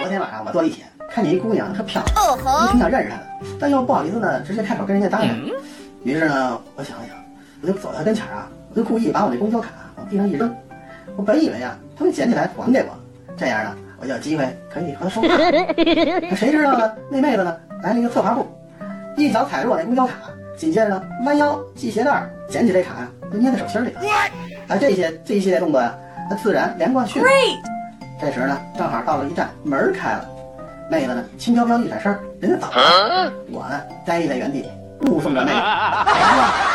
[0.00, 3.22] 昨天晚上我坐地铁，看见一姑娘特漂亮，一挺想认识她的，
[3.60, 5.28] 但又不好意思呢，直接开口跟人家搭讪。
[6.02, 7.16] 于是呢，我想了想，
[7.62, 10.52] 我就走到她跟前啊，我就故意把我那公交卡往地上一扔。
[11.14, 12.98] 我本以为啊，她会捡起来还给我，
[13.36, 15.28] 这样呢，我就有机会可以和她说话。
[16.28, 18.44] 可谁知道呢，那妹子呢，来了一个侧滑步，
[19.16, 20.14] 一脚踩住我那公交卡，
[20.56, 24.00] 紧接着呢，弯腰系鞋带捡起这卡呀，就捏在手心里了。
[24.66, 25.94] 啊，这些这一系列动作呀，
[26.28, 27.28] 那自然连贯迅速。
[28.20, 30.28] 这时呢，正好到了一站，门开了，
[30.90, 34.64] 妹子呢轻飘飘一转身，人家走了，我呢呆在原地，
[35.00, 35.58] 目送着妹子。